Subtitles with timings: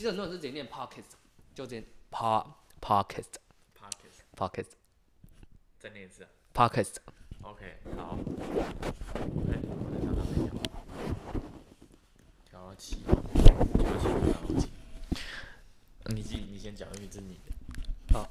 [0.00, 1.12] 其实很多人是直接念 podcast，
[1.54, 2.46] 就直接 pa
[2.80, 4.68] podcast，podcast，podcast，
[5.78, 6.30] 再念一次啊。
[6.54, 6.94] podcast。
[7.42, 8.14] OK，好。
[8.14, 8.24] OK，
[9.12, 9.52] 我再
[10.00, 10.52] 看看没有。
[12.48, 13.12] 调起，调
[13.98, 14.70] 起，调起。
[16.06, 17.52] 你自己，你先讲，因为这是你的。
[18.14, 18.26] 好。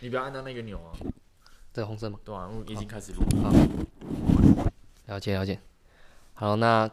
[0.00, 0.90] 你不要按到那个钮啊。
[1.72, 2.18] 这个红色吗？
[2.24, 3.44] 对啊，我已经开始录了。
[3.44, 3.52] 好。
[5.06, 5.60] 了解，了解。
[6.34, 6.90] 好，那。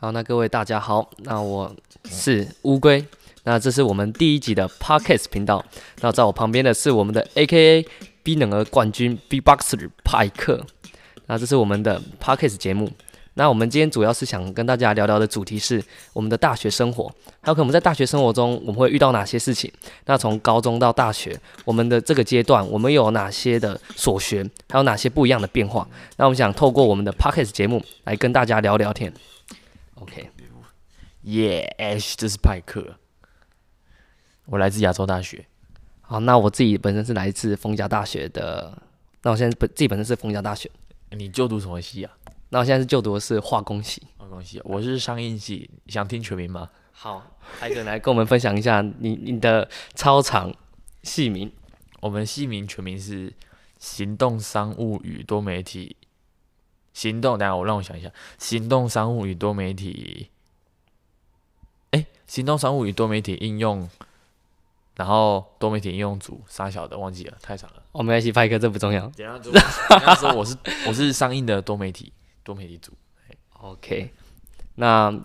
[0.00, 1.74] 好，那各位大家好，那我
[2.04, 3.04] 是乌龟，
[3.42, 5.64] 那这是我们第一集的 Podcast 频道。
[6.02, 7.84] 那在我旁边的是我们的 AKA
[8.22, 10.64] B 能儿冠军 B-Boxer 派克。
[11.26, 12.88] 那这是我们的 Podcast 节目。
[13.34, 19.68] 那我们今天主要是想跟大家聊聊的主题是我们的大学生活，还有可能我们在大学生活中我们会遇到哪些事情。
[20.06, 25.88] 那从高中到大学，我们的这个阶段我们有哪些的所学，还有哪些不一样的变化？
[26.18, 29.12] 那我们想透过我们的 Podcast 节目来跟大家聊聊天。
[30.00, 30.30] OK，
[31.22, 32.96] 耶，Ash，这是派克。
[34.46, 35.46] 我来自亚洲大学。
[36.00, 38.80] 好，那我自己本身是来自逢甲大学的。
[39.22, 40.70] 那我现在本自己本身是逢甲大学。
[41.10, 42.16] 你就读什么系啊？
[42.50, 44.02] 那我现在是就读的是化工系。
[44.16, 45.68] 化工系，我是商印系。
[45.88, 46.70] 想听全名吗？
[46.92, 50.54] 好，派克来跟我们分享一下 你你的超长
[51.02, 51.52] 系名。
[52.00, 53.32] 我们系名全名是
[53.78, 55.96] 行动商务与多媒体。
[56.98, 60.28] 行动，等下我让我想一下，行动商务与多媒体，
[61.92, 63.88] 哎，行动商务与多媒体应用，
[64.96, 67.84] 然后多媒体应用组，啥小的忘记了，太长了。
[67.92, 69.02] 我们一起拍一个，这不重要。
[69.10, 69.52] 等下说，
[69.90, 70.56] 等下说我是
[70.88, 72.92] 我是商应的多媒体多媒体组。
[73.60, 74.10] OK，
[74.74, 75.16] 那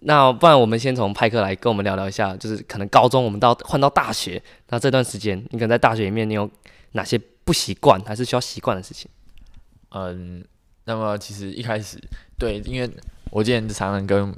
[0.00, 6.50] 那不然我们先从派克来跟我们聊聊一下，就是可能高中我们到换到大学，那这段时间你可能在大学里面你有
[6.92, 9.10] 哪些不习惯，还是需要习惯的事情？
[9.90, 10.42] 嗯。
[10.88, 12.02] 那么其实一开始，
[12.38, 12.90] 对，因为
[13.30, 14.34] 我之前常常跟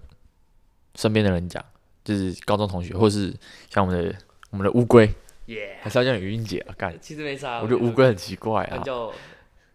[0.97, 1.65] 身边的人讲，
[2.03, 3.33] 就是高中同学，或是
[3.71, 4.15] 像我们的
[4.51, 5.07] 我们的乌龟
[5.47, 5.77] ，Yeah.
[5.81, 9.15] 还是要叫你云姐啊，干， 其实没啥，我觉得乌龟很奇怪啊，就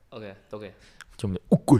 [0.09, 0.71] OK 都可以，
[1.15, 1.79] 就我们的乌龟。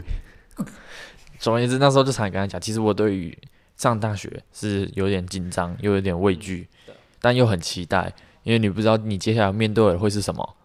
[1.38, 3.36] 总而言之，那时候就常常跟他讲，其实我对于
[3.76, 8.10] 上大学是有点紧张，又有点畏惧，嗯，但又很期待，
[8.44, 10.55] 因为你不知道你接下来面对的会是什么。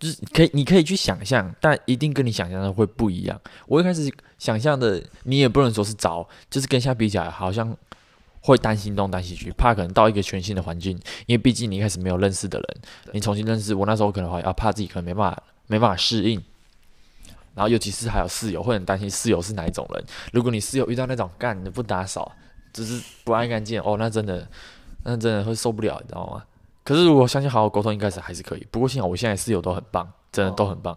[0.00, 3.38] 就是可以，你可以去想象，但一定跟你想象的会不一样。
[3.66, 7.76] 我一开始想象的，你也不能说是糟，就是跟现在比起来，好像
[8.40, 12.76] 会担心东担心西，怕可能到一个全新的环境，因为毕竟你一开始没有认识的人，
[13.12, 13.74] 你重新认识。
[13.74, 16.42] 我那时候可能会要怕自己可能没办法没办法适应，
[17.54, 20.02] 然后尤其是还有室友，会很担心室友是哪一种人。
[20.32, 22.32] 如果你室友遇到那种干的不打扫，
[22.72, 24.48] 只是不爱干净，哦，那真的
[25.04, 26.42] 那真的会受不了，你知道吗？
[26.90, 28.66] 可是，如果相信好好沟通，应该是还是可以。
[28.68, 30.92] 不过幸好我现在室友都很棒，真的都很棒。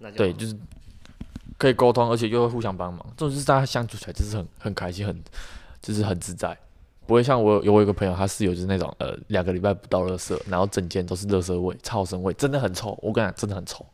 [0.00, 0.54] 哦、对，就是
[1.56, 5.24] 可以沟通，而且又会互相帮忙，这种就是大家相处起来就是很很开心，很
[5.80, 6.54] 就是很自在。
[7.06, 12.90] 不会像我有我有一个朋友，他室友就是那种呃两个礼拜不到垃圾，然后整间都是垃圾味、超生味，真的很臭。
[13.00, 13.86] 我跟你讲，真的很臭。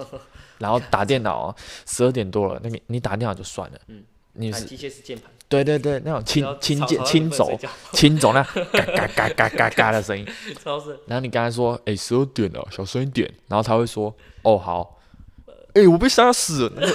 [0.58, 1.56] 然后打电脑，
[1.86, 5.32] 十二点多了，那个你打电脑就算了，嗯，你是机械式键盘。
[5.62, 7.48] 对对对，那种轻轻键轻走
[7.92, 10.26] 轻走那嘎嘎嘎嘎嘎嘎的声音，
[11.06, 13.30] 然后你刚才说，哎，十二点了，小声一点。
[13.46, 15.00] 然后他会说，哦好。
[15.74, 16.72] 哎，我被杀死了。
[16.76, 16.94] 那个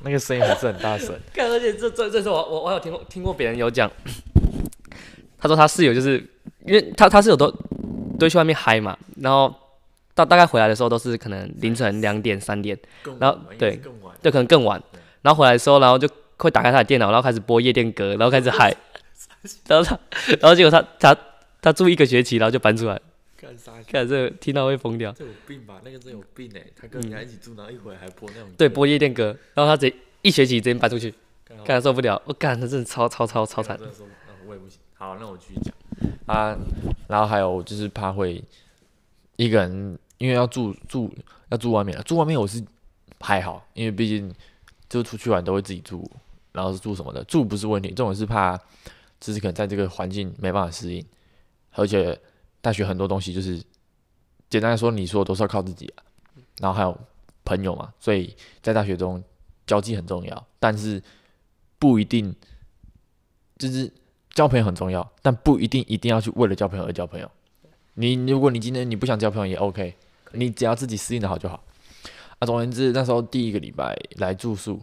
[0.00, 1.14] 那个声音还是很大声。
[1.34, 3.90] 看，而且这这这是我我我有听过听过别人有讲，
[5.38, 6.18] 他说他室友就是
[6.64, 7.52] 因为他他室友都
[8.18, 9.54] 都去外面嗨嘛，然后
[10.14, 12.78] 到大概回来的时候都是可能凌晨两点三点，
[13.18, 13.80] 然后对
[14.22, 14.80] 对可能更晚，
[15.22, 16.08] 然后回来的时候然后就。
[16.36, 18.74] 会打开他的电脑，然后开始播夜店歌，然后开始嗨，
[19.68, 19.98] 然后他，
[20.40, 21.16] 然后结果他他
[21.60, 23.00] 他住一个学期，然后就搬出来。
[23.36, 23.72] 干啥？
[23.86, 25.12] 看这个听到会疯掉。
[25.12, 25.80] 这有病吧？
[25.84, 26.64] 那个真有病哎！
[26.80, 28.48] 他跟人家一起住，然后一会还播那种。
[28.56, 31.12] 对，播夜店歌，然后他直接一学期直接搬出去，
[31.62, 32.20] 干他受不了。
[32.24, 33.78] 我干，他真的超超超超惨。
[34.46, 34.78] 我也不行。
[34.94, 35.74] 好，那我继续讲
[36.26, 36.56] 啊。
[37.06, 38.42] 然后还有就是怕会
[39.36, 41.14] 一个人，因为要住住
[41.50, 42.64] 要住外面，住外面我是
[43.20, 44.32] 还好，因为毕竟
[44.88, 46.10] 就出去玩都会自己住。
[46.54, 47.22] 然后是住什么的？
[47.24, 48.56] 住不是问题，这种是怕，
[49.20, 51.04] 就是可能在这个环境没办法适应，
[51.72, 52.18] 而且
[52.60, 53.60] 大学很多东西就是，
[54.48, 55.92] 简单来说，你说都是要靠自己。
[56.60, 56.96] 然后还有
[57.44, 59.22] 朋友嘛，所以在大学中
[59.66, 61.02] 交际很重要，但是
[61.80, 62.32] 不一定，
[63.58, 63.92] 就是
[64.32, 67.28] 交朋友很重要，但不一定一定要去为了交朋友而交朋友。
[67.94, 69.96] 你如果你今天你不想交朋友也 OK，
[70.32, 71.64] 你只要自己适应的好就好。
[72.38, 74.80] 啊，总而言之，那时候第一个礼拜来住宿。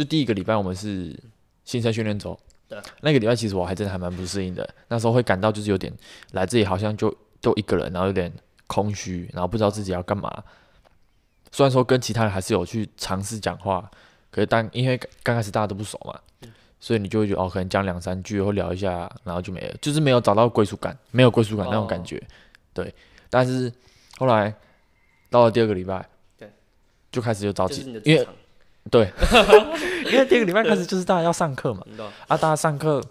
[0.00, 1.14] 就第一个礼拜，我们是
[1.62, 2.38] 新生训练周。
[2.66, 4.66] 对，那个礼拜其实我还真的还蛮不适应的。
[4.88, 5.92] 那时候会感到就是有点
[6.32, 8.32] 来这里好像就就一个人，然后有点
[8.66, 10.42] 空虚，然后不知道自己要干嘛。
[11.52, 13.90] 虽然说跟其他人还是有去尝试讲话，
[14.30, 16.18] 可是当因为刚开始大家都不熟嘛，
[16.78, 22.16] 所以你就会觉得哦，可能讲两三句或聊一下，然后就没了，就是没有找到归属感，没有归属感那种感觉。
[22.16, 22.24] 哦、
[22.72, 22.94] 对，
[23.28, 23.70] 但是
[24.16, 24.54] 后来
[25.28, 26.08] 到了第二个礼拜，
[26.38, 26.50] 对，
[27.12, 28.26] 就开始就着急，因为
[28.88, 29.12] 对，
[30.10, 31.82] 因为第一个礼拜开始就是大家要上课嘛，
[32.28, 33.02] 啊，大家上课。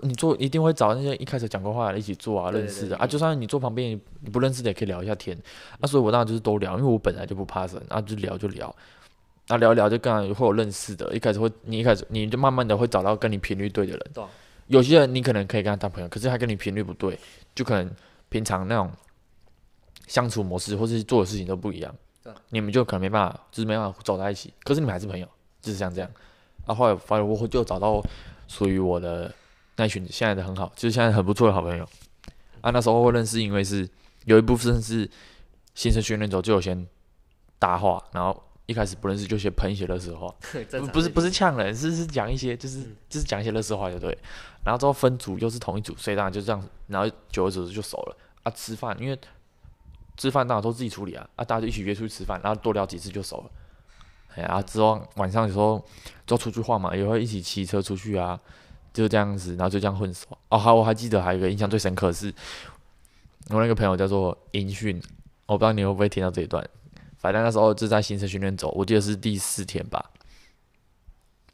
[0.00, 2.96] 你做一定会找那些一开始讲过话的一起做啊，认识的。
[2.96, 3.90] 啊，就算你坐旁边
[4.22, 5.38] 你不认识的也可以聊一下天，
[5.78, 8.74] 啊，所以我当然就是都聊，因为我本来就不怕生，啊，就聊就聊，
[9.48, 14.26] 啊，聊一聊就刚好会有认识的，一开始会你一开始你就慢慢的会找到跟你频率对的人，
[14.68, 17.18] 有些人你可能可以跟他当朋友，可是他跟你频率不对，
[17.54, 17.90] 就可能
[18.30, 18.90] 平常那种
[20.06, 21.94] 相处模式或是做的事情都不一样，
[22.50, 25.26] 你们就可能没办法，就是没办法走在一起，可是你们还是朋友，
[25.60, 26.10] 就是像这样，
[26.66, 28.02] 啊，后后来反正我就找到
[28.48, 29.32] 属于我的。
[29.76, 31.84] 那群现在的很好，就是现在很不错的好朋友
[32.60, 32.70] 啊。
[32.70, 33.88] 那时候会认识，因为是
[34.24, 35.10] 有一部分是
[35.74, 36.86] 新生训练走就先
[37.58, 40.32] 搭话，然后一开始不认识就先喷一些垃圾话，
[40.78, 44.16] 不不是不是呛人，是是讲一些就是、就是讲一些垃圾话就对。
[44.64, 48.52] 然后之后分组又是同一组，所以当然就这样，然后久而久之就熟了啊。
[48.52, 49.18] 吃饭因为
[50.16, 53.50] 吃饭当然都自己处理啊，啊大家就一起约出去吃饭，然后多聊几次就熟了。
[54.36, 55.84] 哎呀，之后晚上有时候
[56.26, 58.38] 就出去晃嘛，也会一起骑车出去啊。
[58.92, 60.26] 就这样子，然后就这样混熟。
[60.50, 62.32] 哦，好，我还记得还有一个印象最深刻的是，
[63.50, 65.02] 我那个朋友叫做音讯，
[65.46, 66.64] 我不知道你会不会听到这一段。
[67.18, 70.10] 反正那时候就在新生训练走，我记得是第四天吧，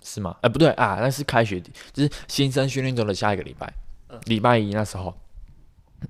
[0.04, 0.36] 是吗？
[0.42, 1.58] 哎，不对啊，那是开学，
[1.94, 3.72] 就是新生训练走的下一个礼拜，
[4.26, 5.14] 礼拜一那时候，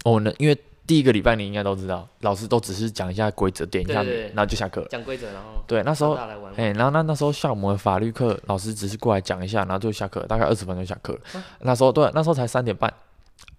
[0.04, 0.58] 我呢，因为。
[0.90, 4.84] 第一个礼拜你应该都知道，老师都只是讲一下规则，点一下名，然后就下课。
[4.90, 6.14] 讲规则，然后对，那时候，
[6.56, 11.16] 哎，然后那那时候像我们法律课，老师只是过来讲一下，然后就下课，大概二十分钟下课。
[11.32, 12.92] 啊、那时候对，那时候才三点半，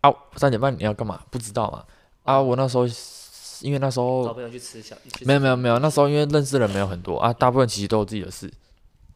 [0.02, 1.22] 啊，三点半你要干嘛？
[1.30, 1.86] 不知道嘛？
[2.24, 2.86] 啊，我那时候
[3.62, 8.52] 因为那时候找朋友去吃小，没有没有没有，那时候因为认识的人没有很多啊，大部分其实都有自己的事。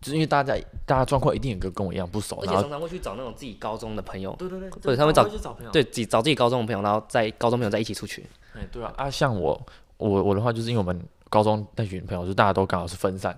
[0.01, 0.55] 就是因为大家
[0.85, 5.23] 大家状况一定有个跟我一样不熟，而且常常会去找那种自己高中的朋友，对对对，对，他们找
[5.71, 8.23] 对自己找自己高中的朋友，然后在高中朋友在一起出去。
[8.53, 9.59] 哎，对啊，啊，像我
[9.97, 13.35] 我我的话，就是因为我们高中那群朋友，就大家都刚好是分散，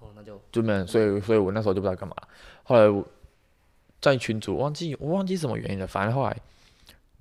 [0.00, 2.14] 哦，那就就没有，所以所以我那时候就不知道干嘛。
[2.64, 3.02] 后来我
[4.00, 6.36] 在群组忘记我忘记什么原因了，反正后来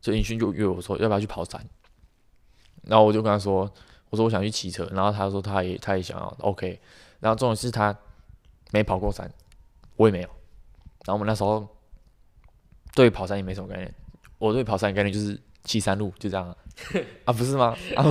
[0.01, 1.63] 就尹勋就约我说要不要去跑山，
[2.83, 3.71] 然后我就跟他说，
[4.09, 6.79] 我说我想去骑车，然后他说他也他也想要，OK，
[7.21, 7.95] 然后重点是他。
[8.71, 9.31] 没跑过山，
[9.95, 10.27] 我也没有。
[11.05, 11.67] 然后我们那时候
[12.93, 13.93] 对跑山也没什么概念。
[14.37, 16.55] 我对跑山的概念就是骑山路，就这样啊，
[17.25, 17.75] 啊不是吗？
[17.95, 18.03] 啊，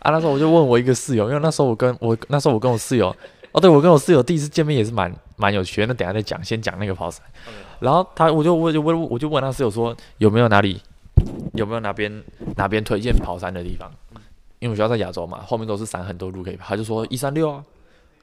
[0.00, 3.14] 啊那时候我就问我一个室友，因为那时候我跟我那时候我跟我室友，
[3.52, 5.86] 哦对，我跟我室友第一次见面也是蛮蛮有趣的。
[5.86, 7.24] 那等下再讲，先讲那个跑山。
[7.80, 10.80] 然后他我就我就问我就问他室友说有没有哪里
[11.52, 12.24] 有没有哪边
[12.56, 13.92] 哪边推荐跑山的地方？
[14.58, 16.68] 因为我学校在亚洲嘛，后面都是山，很多路可以爬。
[16.68, 17.62] 他就说一三六啊。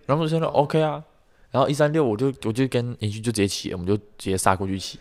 [0.06, 1.04] 然后我就说 OK 啊，
[1.52, 5.00] 然后一三六我就我就跟邻居就直接骑，我们就直接杀过去骑，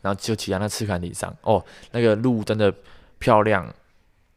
[0.00, 2.72] 然后就骑在那赤坎顶上，哦，那个路真的
[3.18, 3.70] 漂亮，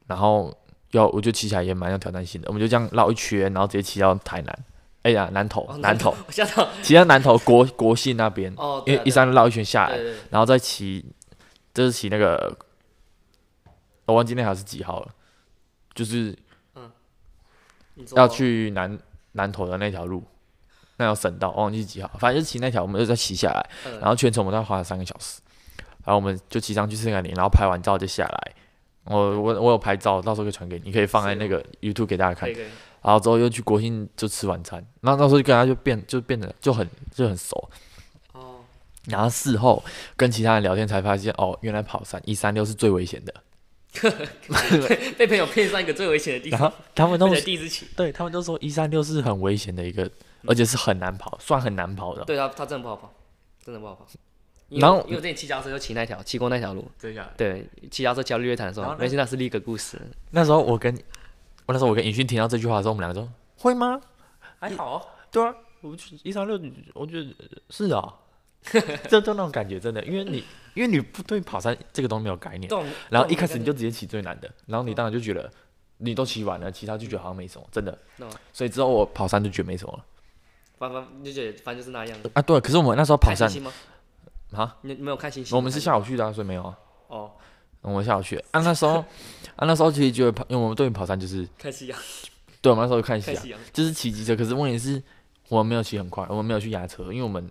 [0.07, 0.55] 然后
[0.91, 4.65] 要我就骑起来也蛮有挑战性的，我们就这样绕一圈，然后直接骑到台南，
[5.03, 6.13] 哎呀南投南投，
[6.81, 9.97] 骑到南投国国信那边，哦，因为一三六绕一圈下来，
[10.29, 11.06] 然后再骑，
[11.73, 12.57] 就是骑那个，
[14.06, 15.11] 我忘记那条是几号了，
[15.94, 16.38] 就是，
[16.75, 16.91] 嗯，
[18.15, 18.99] 要去南。
[19.33, 20.24] 南头的那条路，
[20.97, 25.42] 那条省道，我忘记几号，反正就骑那条，我们就再骑下来，嗯、然后全程我们大概花了三个小时，
[26.04, 28.54] 然后我们就骑上去赤坎顶，然后拍完照就下来。
[29.06, 32.49] 我我我有拍照，到时候可以传给你，你可以放在那个 YouTube 给大家看。
[33.02, 37.69] 然后之后又去国庆就吃晚餐，那时候就跟他就变就变得就很就很熟。
[38.31, 38.61] 哦。
[39.07, 39.83] 然后事后
[40.16, 43.33] 跟其他人聊天才发现，哦，原来跑山一三六是最危险的。
[45.18, 50.09] 被朋友骗上一个最危险的地方，然后他们都第一次骑，对他们都说一三六是很危险的一个，
[50.47, 52.23] 而且是很难跑，算很难跑的。
[52.26, 53.14] 对他，他真的不好跑，
[53.64, 54.07] 真的不好跑。
[54.69, 56.90] 然后因为我之前骑脚车就骑那条，骑过那条路。
[57.00, 57.30] 对呀。
[57.38, 60.00] 对，骑脚车骑到日月潭的时候，没事，那是另一个故事。
[60.31, 60.92] 那时候我跟
[61.68, 64.02] 我那时候我跟尹迅听到这句话的时候，我们两个说会吗？
[64.59, 65.07] 还好。
[65.31, 66.59] 对啊，我去一三六，
[66.94, 67.28] 我觉得
[67.69, 68.16] 是啊。
[69.09, 70.43] 就就那种感觉，真的，因为你
[70.73, 72.71] 因为你不对跑山这个东西没有概念，
[73.09, 75.51] 然后一开始你就直接骑最难的，然后你当然就觉得
[75.97, 77.97] 你都骑完了，其他就觉得好像没什么，真的。
[78.51, 80.05] 所以之后我跑山就觉得没什么了。
[80.77, 82.41] 反正就觉得反正就是那样啊。
[82.41, 83.49] 对，可是我们那时候跑山
[84.53, 85.55] 啊，你没有看星星？
[85.55, 86.77] 我们是下午去的，所以没有啊。
[87.07, 87.31] 哦，
[87.81, 88.99] 我们下午去啊，那时候
[89.55, 91.99] 啊，那时候其实觉得跑，因为我们对跑山就是 看夕阳。
[92.61, 94.35] 对，我们那时候看夕阳，就是骑机车。
[94.35, 95.01] 可是问题是，
[95.49, 97.49] 我们没有骑很快，我们没有去压车，因为我们。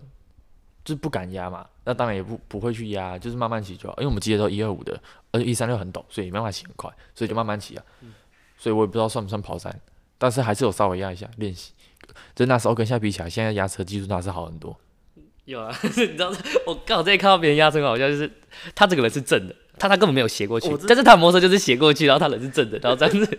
[0.85, 3.95] 就是不敢压嘛，那当然也不不会去压，就是慢慢骑就好。
[3.99, 7.85] 因为我们骑的都一二五的，而且一三六很陡，所以没办法骑很快，所以就慢慢骑啊。
[8.01, 8.13] 嗯、
[8.57, 9.81] 所以我也不知道算不算跑山，
[10.19, 11.73] 但是还是有稍微压一下练习。
[12.35, 14.77] 就那时候跟现在比起来，现在压车技术那是好很多。
[15.45, 16.33] 有啊， 你知道，
[16.67, 18.31] 我刚好在看到别人压车很好像，就是
[18.75, 23.39] 他这个人是正的，他他根本没有斜过去，但是他的摩托车就是斜过去，然后他人是正的，然后这样子，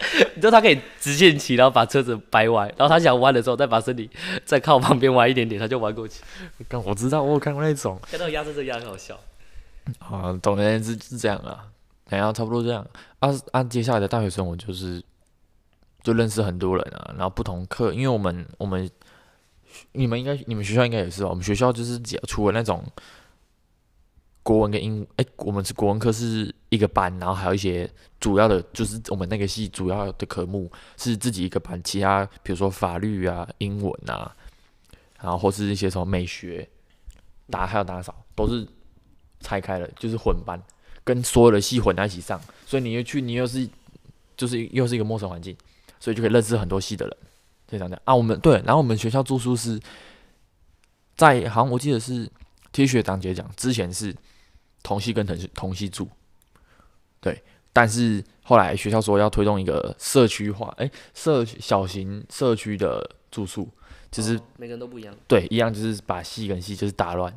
[0.34, 4.08] 你知道他可以直线骑，然后把车子掰弯，然后他想弯的时候再把身体
[4.44, 6.22] 再靠旁边弯一点点，他就弯过去。
[6.68, 9.18] 刚我知道，我有看过那种，看到压车这压很好笑。
[9.98, 11.66] 啊，总而言之是这样啊，
[12.08, 12.86] 然后差不多这样。
[13.20, 15.02] 按、啊、按、啊、接下来的大学生我就是
[16.02, 18.88] 就认识很多人啊，然后不同课，因为我们我们。
[19.92, 21.28] 你们应该，你们学校应该也是吧？
[21.28, 22.84] 我们学校就是除了那种
[24.50, 27.88] 国文跟英，哎、欸，我们是国文科是一个班，然后还有一些
[28.18, 34.34] 主要的，就是我们那个系主要的科目是自己一个班，其他比如说法律啊、英文啊，
[35.20, 36.68] 然后或是一些什么美学、
[37.48, 38.66] 打还有打扫，都是
[39.38, 40.60] 拆开了，就是混班，
[41.04, 43.68] 跟所有的系混在一起上，所以你又去，你又是
[44.36, 45.56] 就是又是一个陌生环境，
[46.00, 47.16] 所以就可以认识很多系的人。
[47.68, 49.78] 非常的啊，我们对，然后我们学校住宿是
[51.14, 52.28] 在，好像我记得是
[52.72, 54.12] T 学长姐讲，之前是
[54.82, 56.08] 同系跟同系同系住，
[57.20, 63.68] 对，但是后来学校说要推动一个社区化，哎、欸，社小型社区的住宿，
[64.10, 67.34] 就是、哦、每个人都不一样，对，一样就是把系跟系就是打乱，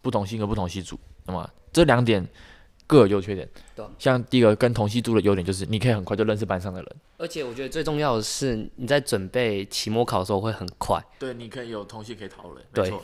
[0.00, 2.26] 不同系跟不同系住，那么这两点。
[2.84, 12.98] 各有优缺点，对，像第一个跟同系住的优点就是你可以很快就认识班上的人，而且我觉得最重要的是你在准备期末考的时候会很快，对，你可以有同系可以讨论，对，对，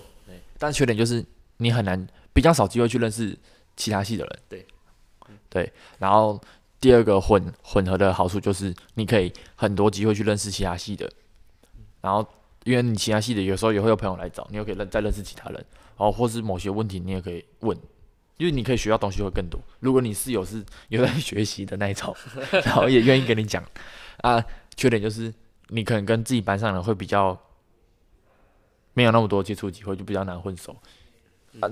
[0.58, 1.24] 但缺点就是
[1.56, 3.34] 你很难，比较少机会去认识
[3.78, 4.66] 其他系的人，对，
[5.48, 6.38] 对，然后
[6.78, 11.10] 第二个混混合的好处就是你可以很多机会去认识其他系的，
[12.02, 12.26] 然后
[12.64, 15.54] 因为你其他系的有时候也会有朋友来找，你又可以认再认识其他人，
[15.96, 17.78] 然后或是某些问题你也可以问。
[18.36, 19.60] 因为你可以学到东西会更多。
[19.80, 22.14] 如果你室友是有在学习的那一种，
[22.64, 23.60] 然后也愿意跟你讲，
[24.18, 24.40] 啊，
[24.76, 25.34] 缺点就是
[25.70, 27.36] 你可能跟自己班上人会比较
[28.94, 30.70] 没有那么多接触机会，就比较难混熟。
[31.58, 31.68] 啊，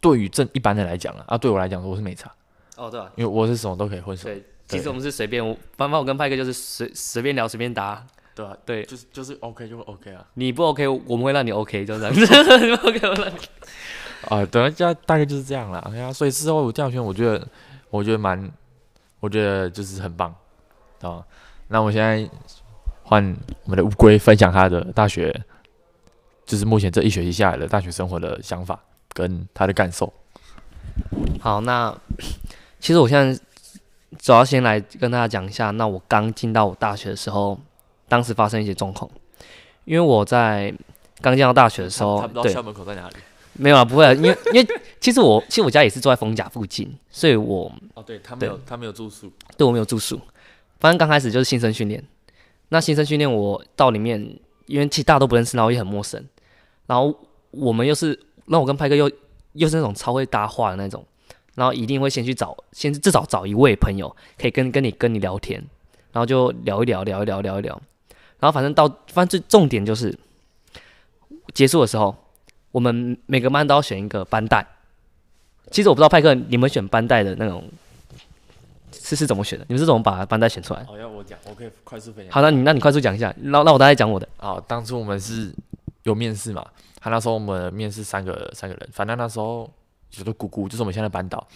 [0.00, 2.30] 对于正一般的来讲啊，啊，对我来讲我是没差。
[2.76, 4.24] 哦，对啊，因为我是什么都可以混熟。
[4.24, 5.42] 对，其实我们是随便，
[5.76, 8.04] 反正我跟派克就是随随便聊随便答。
[8.34, 10.24] 对啊，对，就是就是 OK 就 OK 啊。
[10.34, 12.20] 你不 OK，我们会让你 OK，就这样子。
[12.20, 13.38] 你不 OK，我让你。
[14.28, 15.78] 啊，等一下，大概就是这样了。
[15.90, 17.48] 哎呀，所以事后我调研，我觉得，
[17.90, 18.48] 我觉得蛮，
[19.18, 20.32] 我觉得就是很棒，
[21.00, 21.24] 啊。
[21.66, 22.28] 那我现在
[23.02, 25.34] 换我们的乌龟分享他的大学，
[26.46, 28.78] 就是目前这一学期下来的大学生活的想法
[29.18, 30.12] 跟他的感受。
[31.40, 31.92] 好，那
[32.78, 33.40] 其实我现在
[34.18, 37.58] 主要先来跟大家讲一下，那我刚进到我大学的时候，
[38.08, 39.10] 当时发生一些状况，
[39.84, 40.72] 因为我在
[41.20, 43.16] 刚进到大学的时候，他不知道校门口在哪里。
[43.54, 44.68] 没有啊，不会啊，因为因 为
[45.00, 50.20] 其实我其实我家也是住在丰甲附近，所以我哦，对他没有他没有住宿，对我没有住宿。
[50.78, 52.00] 反正刚开始就是新生训练，
[52.68, 54.20] 那新生训练我到里面，
[54.66, 56.24] 因为其实大家都不认识，然后也很陌生，
[56.86, 57.12] 然后
[57.50, 58.16] 我们又是，
[58.48, 59.10] 那我跟派克又
[59.52, 61.04] 又是那种超会搭话的那种，
[61.54, 65.62] 然后一定会先去找，先至少找一位朋友可以跟跟你跟你聊天，
[66.12, 67.80] 然后就聊一聊聊一聊聊一聊，
[68.40, 70.18] 然后反正到反正最重点就是
[71.54, 72.14] 结束的时候。
[72.70, 74.64] 我们每个班都要选一个班代。
[75.70, 77.64] 其实我不知道派克，你们选班代的那种
[78.92, 79.64] 是是怎么选的？
[79.68, 80.84] 你们是怎么把班代选出来？
[80.84, 82.30] 好，要我讲，我可以快速分享。
[82.30, 84.28] 好，那你那你快速讲一下，那那我大概讲我的。
[84.36, 85.50] 好，当初我们是
[86.08, 86.66] 有面试嘛，
[87.00, 89.70] 他那时候我们面试三个三个人，反正那时候
[90.16, 91.46] 有个姑姑，就是我们现在的班导。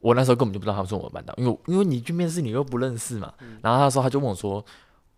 [0.00, 3.32] 我那时候根本就不知道他们是我们班导，因为因为你去面试你又不认识嘛。
[3.62, 4.64] 然后那时候他就问我说：“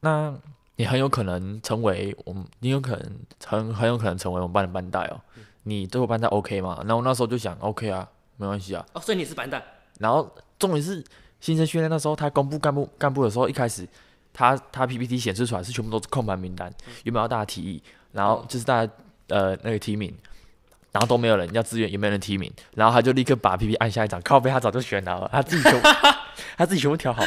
[0.01, 0.35] 那？”
[0.77, 5.21] 你很有可能成为我们，你有可能很很有可能成为我们班的班代哦。
[5.65, 6.79] 你对我班代 OK 吗？
[6.87, 8.83] 然后我那时候就想 OK 啊，没关系啊。
[8.95, 9.63] 哦，所以你是班代。
[9.99, 11.05] 然后重点是
[11.39, 13.87] 新生训练那时候，他公布干部干部的时候，一开始
[14.33, 16.73] 他他 PPT 显示出来是全部都是空白名单，
[17.05, 17.83] 有没有大家提议？
[18.13, 18.93] 然后就是大家
[19.29, 20.15] 呃那个提名，
[20.93, 25.89] 然后都没有人要自愿，也没有人提名，然后他就立刻把 PPT 按下一张，靠背他早就选好了，他自己全部
[26.57, 27.23] 他自己全部调好。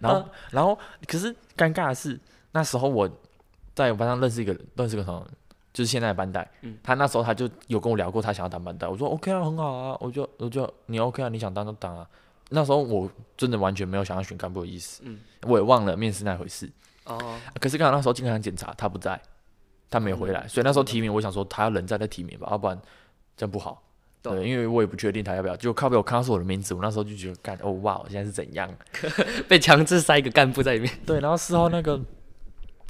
[0.00, 2.18] 然后然后可是尴尬的是。
[2.56, 3.10] 那时候我
[3.74, 5.26] 在我班上认识一个认识个什么，
[5.72, 12.06] 就是现在的班代，嗯，他那时候他就有跟我聊过，他想要当班代，我说 OK 啊，很好啊，我就我就你 OK 啊，你想当就当啊。
[12.50, 16.70] 那时候我真的完全没有想要选干部的意思，嗯，我也忘了面试那回事。
[17.06, 17.18] 哦，
[17.60, 19.20] 可是刚好那时候经常检查他不在，
[19.94, 22.76] 他没有回来，嗯，所以那时候提名我想说他要人在再提名吧，要不然
[23.36, 23.82] 这样不好。
[24.20, 28.68] 对，因为我也不确定他要不要，就靠北我看到是我的名字，我那时候就觉得干哦哇，我现在是怎样
[29.46, 30.90] 被强制塞一个干部在里面？
[31.04, 32.00] 对，然后事后那个。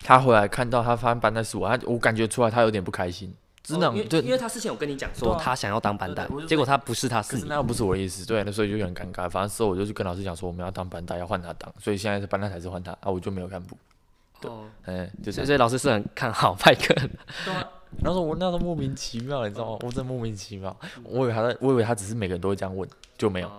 [0.06, 9.30] 他回来看到他发现班代是我，他我感觉出来他有点不开心，真的，对，因为他之前有跟你讲说他想要当班代，结果他不是他是你，那又不是我的意思，对，那所以就很尴尬。
[9.30, 13.76] 反正事后我就去跟老师讲说我们要当班代，要换他当，所以现在是班代才是换他啊，我就没有干部。
[14.44, 16.94] 对，哎，就是所以老师是很看好派克。
[17.44, 17.68] 对啊，
[18.02, 19.78] 然后说我那时候莫名其妙，你知道吗？
[19.82, 23.50] 我真的莫名其妙，我以为他在，我以为他只是每个人都会这样问，就没有，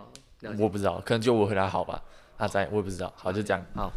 [0.60, 2.01] 我不知道，可能就我回答好吧，
[2.38, 3.92] 他在，我也不知道，好就这样，好。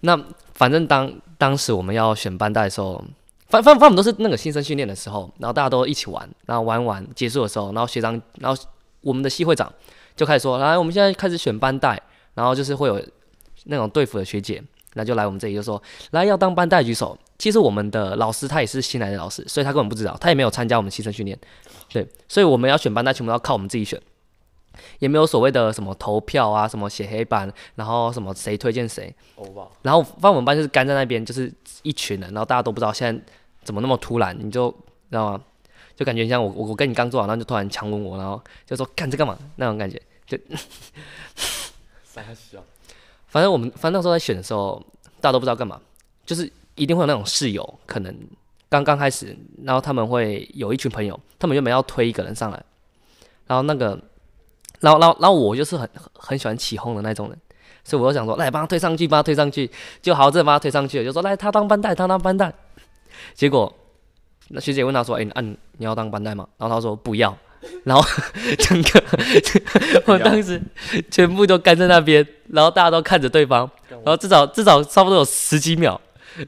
[0.00, 0.18] 那
[0.54, 3.02] 反正当当时我们要选班带的时候，
[3.48, 8.62] 反反反正都是那个新生训练的时候，然后大家都一起玩，然后玩完结束的时候，然后学长，然后
[9.00, 9.72] 我们的系会长
[10.14, 12.00] 就开始说，来，我们现在开始选班带，
[12.34, 13.02] 然后就是会有
[13.64, 14.62] 那种队服的学姐，
[14.96, 17.16] 那就来我们这里就说，来要当班带举手。
[17.38, 21.38] 其实我们的老师他也是新来的老师，所以他根本不知道，他也没有参加我们新生训练，
[21.90, 24.00] 对，所以我们要选班带全部要靠我们自己选。
[24.98, 29.14] 也没有所谓的什么投票啊，什么写黑板，然后什么谁推荐谁，
[29.82, 31.50] 然后放我们班就是干在那边，就是
[31.82, 33.24] 一群人，然后大家都不知道现在
[33.64, 34.70] 怎么那么突然，你就
[35.10, 35.40] 知道吗？
[35.94, 40.38] 就感觉像我我我跟你刚做完，然后就突然强吻我，然后就说干这干嘛那种感觉，就
[42.04, 42.62] 三小，
[43.26, 44.82] 反正我们反正那时候在选的时候，
[45.20, 45.80] 大家都不知道干嘛，
[46.24, 48.16] 就是一定会有那种室友，可能
[48.68, 52.62] 刚刚开始，然后他们会有一群朋友，他们原本要推一个人上来，
[53.46, 53.98] 然后那个。
[54.78, 57.40] 然后，然后，然后我就是很很喜欢起哄的那种人，
[57.82, 59.68] 所以我就想说，来帮他推上去，帮他推上去，
[60.02, 62.52] 就好，这帮他推上去，就说来他当班带，他当班带。
[63.32, 63.74] 结果
[64.48, 66.46] 那学姐问他说，哎，啊你你要当班带吗？
[66.58, 67.34] 然后他说不要。
[67.84, 68.04] 然后
[68.58, 69.02] 整个
[70.06, 70.60] 我当时
[71.10, 76.00] 全部都干在那边，然后大家都看着对方，然后至少至少差不多有十几秒，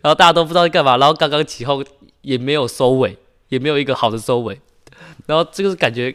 [0.03, 1.85] 然后大家都不知道在干嘛，然后刚刚起哄
[2.23, 3.17] 也没有收尾，
[3.49, 4.61] 也没有一个好的收尾，
[5.27, 6.15] 然后这个是感觉。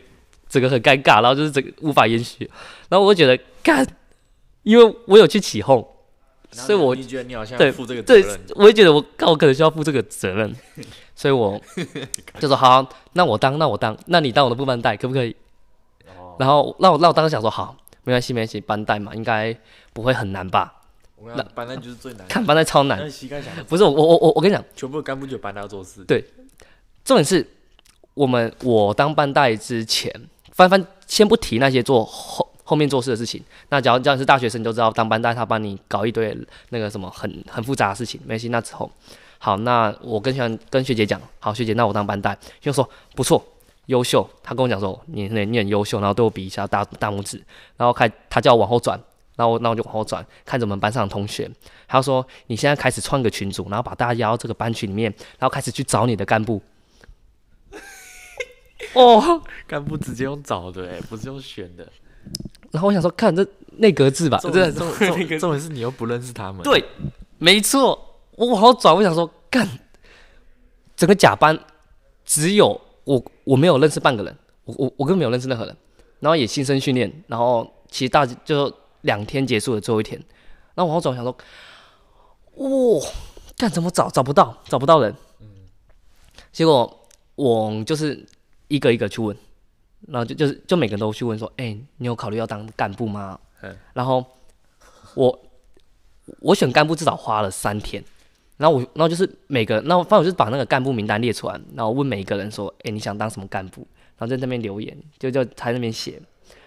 [0.50, 2.48] 整个很尴尬，然后就是整个无法延续，
[2.88, 3.84] 然后我就觉得干，
[4.62, 5.84] 因为我有去起哄，
[6.52, 10.56] 所以我你觉得你好像对负这个责任，我也觉得我我可能需要负这个责任，
[11.16, 11.60] 所以我
[12.40, 15.36] 就说好，那我当，那我当，那你当我的副班带可不可以？
[16.18, 19.56] 哦、然后那我那我当时想说好，没关系没关系，班带嘛，应该
[19.94, 20.82] 不会很难吧？
[21.36, 23.00] 那班带就是最难，看班带超难，
[23.68, 26.24] 不是我我我我跟你讲，全部干部就班带要做事，对，
[27.06, 27.48] 重点是
[28.14, 30.12] 我们我当班带之前。
[30.52, 33.44] 翻翻，先不提那些做后后面做事的事情。
[33.70, 36.38] 那假如这样是大学生，你就知道当班带他帮你搞一堆
[36.70, 38.22] 那个什么很很复杂的事情。
[38.24, 38.92] 没关系，那之后
[39.44, 43.46] 好，那我跟学跟学姐讲，好学姐，那我当班带，就说不错，
[43.88, 44.26] 优秀。
[44.42, 47.44] 他跟我讲说你你你很优秀，然后对我比一下大大拇指，
[47.76, 48.98] 然后开他叫我往后转，
[49.36, 51.52] 然后那我就往后转，看着我们班上的同学，
[51.90, 56.62] 他说你现在开始创个群组，然后把大家邀到这个班群里面，然后开始去找你的干部。
[58.94, 61.86] 哦， 干部直接用找的哎，不是用选的。
[62.72, 66.64] 然后我想说，看这内阁制吧，这这这重点是你又不认识他们。
[66.64, 66.82] 对，
[67.40, 69.68] 没错，我往后转，我想说，干，
[70.96, 71.58] 整个甲班
[72.26, 75.76] 只有我，我没有认识半个人，我我我根本没有认识任何人。
[76.20, 80.22] 然后也新生训练，然后其实大就两天结束的最后一天，
[80.76, 83.06] 然后往后转，我想说，哇，
[83.58, 85.16] 干怎么找找不到，找不到人。
[85.42, 85.48] 嗯。
[86.52, 88.26] 结果我就是。
[88.70, 89.38] 一个一个去问，
[90.08, 93.40] 然后就就是就每个人都去问说，哎、欸，你有考虑要当干部吗？
[93.62, 94.26] 嗯、然后
[95.14, 95.40] 我
[96.40, 98.04] 我选干部至少花了三天，
[98.58, 103.88] 然后我然后就是每个，然后反正我就是把那个干部名单列出来，然后问每一个人说，哎、欸，你想当什么干部？
[104.18, 106.22] 然后在那边留言，就就在那边写，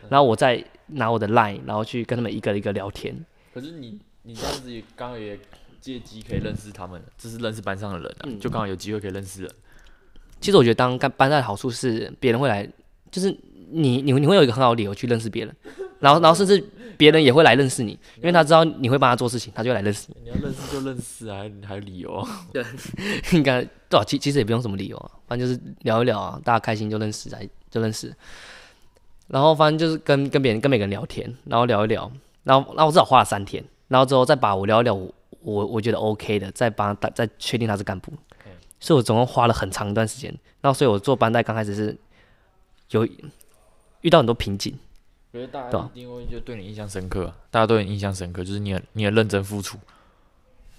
[0.09, 3.15] 然后我再拿我的 line，然后去跟他们一个一个聊天。
[3.55, 5.39] 可是你你这样子刚好也
[5.81, 9.51] 借机可以认识他们，这是认识班上的人啊，嗯、就刚好有机会可以认识人。
[10.41, 12.69] 其实我觉得当干班上的好处是，别人会来，
[13.11, 13.31] 就是
[13.71, 15.57] 你你你会有一个很好的理由去认识别人，
[16.01, 16.63] 然后然后甚至
[16.97, 20.17] 别人也会来认识你，因为他知道你会帮他做事情，他就来认识你。
[20.25, 22.29] 你要认识就认识啊，还有理由啊？
[22.53, 22.65] 对，
[23.33, 28.15] 应该对啊，其其实也不用什么理由啊，反正就是聊一聊啊，大家开心就认识，来就认识。
[29.29, 32.11] 然后反正就是跟跟别人跟每个人聊天，然后聊一聊，
[32.45, 38.13] 然后然后我至少花了三天，然后之后再把我聊一聊我我我觉得 OK 的，再帮他再确定他是干部。
[38.79, 40.31] 所以我总共花了很长一段时间，
[40.61, 41.97] 然后所以我做班带刚开始是
[42.91, 43.09] 有
[44.03, 44.79] 遇到很多瓶颈，
[45.37, 49.79] 觉得大家一定会就对你印象深刻，大家对你印象深刻，就是你很你很认真付出。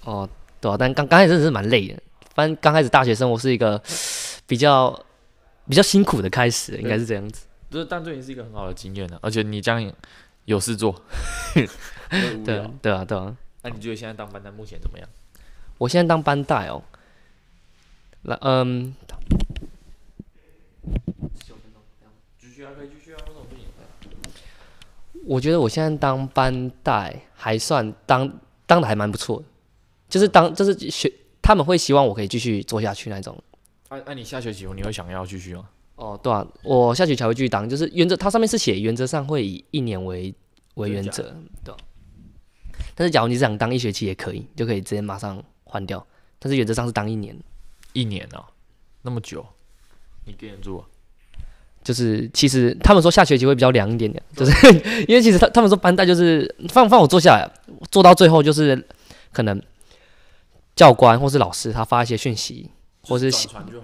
[0.03, 0.27] 哦，
[0.59, 2.01] 对啊，但刚刚开始真的是蛮累的，
[2.33, 3.79] 反正刚开始大学生活是一个
[4.47, 4.99] 比较
[5.67, 7.45] 比较辛苦的开始，应该是这样子。
[7.69, 9.93] 就是但对你是一个很好的经验的，而且你这样
[10.45, 10.99] 有事做，
[12.43, 13.35] 对啊对啊对啊。
[13.61, 15.07] 那你觉得现在当班带目前怎么样？
[15.77, 16.81] 我现在当班带哦。
[18.23, 18.95] 那嗯，
[25.27, 28.31] 我觉得我现在当班带还算当
[28.65, 29.45] 当的还蛮不错的，
[30.07, 31.11] 就是当就是学
[31.41, 33.37] 他们会希望我可以继续做下去那种。
[33.89, 35.69] 那那你下学期你会想要继续吗？
[35.95, 40.33] 哦，对啊，我下学期还会继续当，就是原则它上面是写原则上会以一年为
[40.75, 41.73] 为原则，对。
[42.95, 46.05] 但是假如你是想当一学期也可以，就可以直接马上换掉，
[46.39, 47.37] 但是原则上是当一年。
[47.93, 48.45] 一年哦，
[49.01, 49.45] 那么久？
[50.25, 50.85] 你跟人住啊？
[51.87, 54.51] 就是其实他们说下学期会比较凉一点点，就是
[55.07, 57.49] 因为其实他他们说班代就是放放我坐下来，
[57.89, 58.85] 坐到最后就是
[59.31, 59.61] 可能
[60.75, 62.69] 教官或是老师他发一些讯息，
[63.03, 63.31] 或是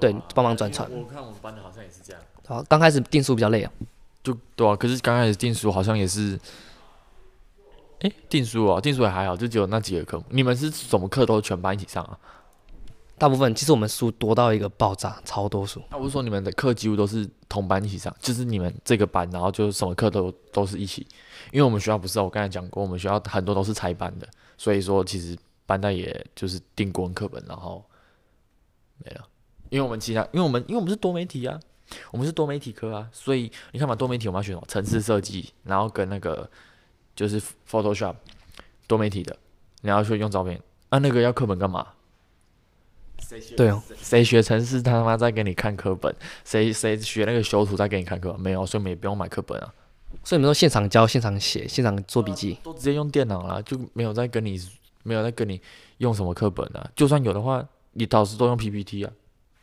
[0.02, 0.86] 对帮忙转传。
[0.92, 2.22] 我看我们班的好像也是这样。
[2.46, 3.72] 好，刚开始定数比较累啊，
[4.22, 4.76] 就对啊。
[4.76, 6.38] 可是刚开始定数好像也是，
[8.02, 10.26] 哎，订书啊，定数也还好，就只有那几个科目。
[10.28, 12.20] 你们是什么课都全班一起上啊？
[13.18, 15.82] 大部分其实我们书多到一个爆炸，超多书。
[15.90, 21.08] 那不是说你们的课几乎都是同班一起上，就是你们这个班，然后就什么课都都是一起。
[21.52, 27.86] 因为我们学校不是，我刚才讲过，我们学校很多都是拆班的，所以说其实班代也就是订国文课本，然后
[28.98, 29.28] 没了。
[29.70, 31.60] 因为我们其他，因为我们因为我们是多媒体啊，
[32.12, 34.64] 我们是多媒体科啊，所以你看嘛，多媒体我们要学什么？
[34.68, 36.50] 城市设计，然后跟那个
[37.16, 38.16] 就是 Photoshop
[38.88, 39.38] 多媒体的，
[39.82, 41.88] 你要去用照片，啊，那个要课本干嘛？
[43.56, 46.14] 对哦，谁学程式他妈在给你看课本？
[46.44, 48.42] 谁谁学那个修图在给你看课本？
[48.42, 49.74] 没有，所以我们也不用买课本啊。
[50.24, 54.60] 所以你们都现场教、现场写、现场做笔记，都直接用电脑啦，就没有再跟你
[55.02, 55.60] 没有再跟你
[55.98, 56.88] 用什么课本啊。
[56.96, 59.12] 就算有的话，你导师都用 PPT 啊，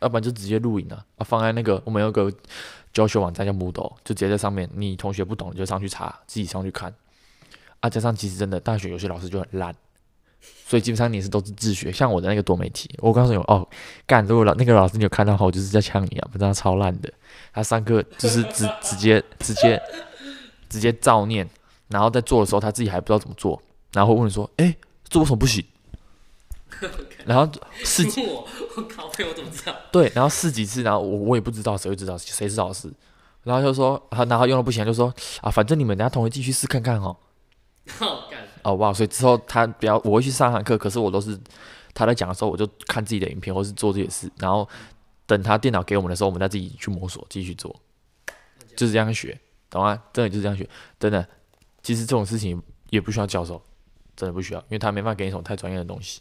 [0.00, 2.32] 要不然就直接录影啊，啊放在那个我们有个
[2.92, 6.92] 教学网站叫 Moodle，就直接在上面，你同学不懂你就上去查，自己上去看。
[7.78, 9.74] 啊，加上其实真的大学有些老师就很烂。
[10.66, 13.68] 所以基本上你是都是自学，像我的那个多媒体，我告诉你哦，
[14.07, 17.12] 干，如果老那个老师你有看到的话，我就是在呛你啊，不知道超烂的，
[17.53, 19.81] 他上课就是直直接直接
[20.68, 21.48] 直接照念，
[21.88, 23.61] 然后在做的时候他自己还不知道怎么做，
[23.92, 24.76] 然后问你说，哎、欸，
[25.09, 25.64] 这为什么不行？
[27.26, 27.50] 然后
[27.85, 29.74] 试几我，我靠，我怎么知道？
[29.90, 32.90] 对，然后试几次，然后我我也不知道谁会知道谁是老师，
[33.42, 37.16] 然后就说，然后用了不行就说啊，反正你们等下同学继续试看看哦。
[38.62, 38.92] 哦哇！
[38.92, 41.38] 所以之后他比较，我会去上堂课，可是我都是
[41.94, 44.68] 他在讲的时候，我就看自己的影片或是做这些事，然后
[45.26, 47.74] 等他电脑给我们的时候，我们再自己去摸索，继续做，
[48.76, 50.00] 就是这样学，懂吗？
[50.12, 50.68] 真的就是这样学，
[50.98, 51.26] 真的。
[51.82, 53.60] 其实这种事情也不需要教授，
[54.14, 56.20] 真的不需要，因为他没办法给你什么太专业的东西。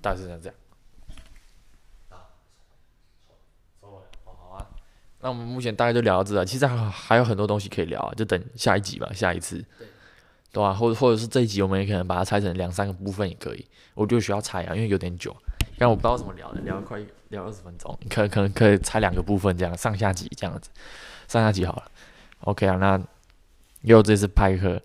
[0.00, 0.54] 大致上这样。
[2.08, 2.16] 好
[4.54, 4.64] 啊，
[5.20, 9.58] 那我们目前大概就聊到这了，其实还还有很多东西可以聊啊，就等下一集吧，下一次。
[9.78, 9.88] 对
[10.62, 10.72] 吧？
[10.72, 13.66] 或者或者是这一集，我们也可能把它拆成两三个部分也可以。
[13.94, 15.34] 我就需要拆啊，因为有点久。
[15.78, 20.70] 但我不知道怎么聊的，聊了快聊二十分钟，可可能可以拆两个部分，这样上下集这样子，
[21.28, 21.90] 上下集好了。
[22.40, 23.00] OK 啊，那
[23.82, 24.80] 又这次派克，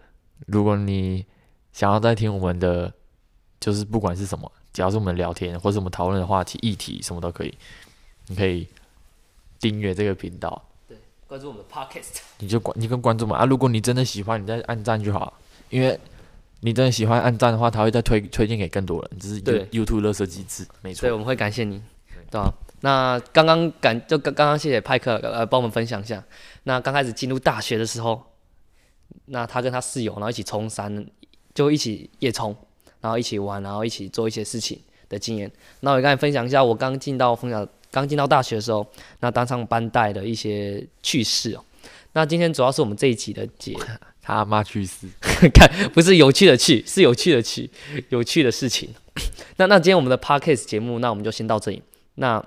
[0.47, 1.25] 如果你
[1.71, 2.93] 想要再听我们的，
[3.59, 7.57] 就是不管是什么，只要是我们聊天或者我们讨论的话题、议题什么都可以，
[8.27, 8.67] 你可以
[9.59, 13.45] 订阅这个频道，对，关注我们的 Podcast，你就关，你跟关注嘛啊。
[13.45, 15.33] 如果你真的喜欢，你再按赞就好。
[15.71, 15.99] 因为
[16.59, 20.99] 你真的喜欢按赞的话，他会再推推荐给更多人，这是 YouTube 垃圾机制，没错。
[20.99, 21.81] 所以我们会感谢你，
[22.29, 22.53] 对吧？
[22.81, 26.23] 那刚刚感就刚刚刚谢谢派克呃帮我们分享一下。
[26.63, 28.21] 那刚开始进入大学的时候，
[29.25, 31.05] 那他跟他室友然后一起冲山，
[31.53, 32.55] 就一起夜冲，
[32.99, 34.79] 然后一起玩，然后一起做一些事情
[35.09, 35.51] 的经验。
[35.79, 38.85] 那我跟你分享一下我刚进到分享刚进到大学的时候，
[39.19, 41.63] 那当上班带的一些趣事哦。
[42.13, 43.75] 那今天主要是我们这一集的节。
[44.23, 45.07] 他妈去死！
[45.51, 47.67] 看，不是有趣的趣，是有趣的趣，
[48.09, 48.93] 有趣的事情。
[49.57, 51.81] 那那今天我们的 Podcast 节目，那我们就先到这里。
[52.15, 52.43] 那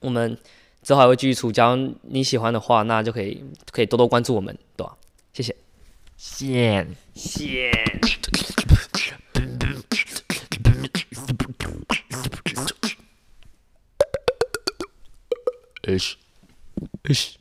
[0.00, 0.36] 我们
[0.82, 4.96] 之后还会继续出，假如你喜欢的话，那就可以可以多多关注我们，对吧？
[5.32, 5.54] 谢谢。
[6.16, 6.84] 谢
[15.96, 17.38] 谢。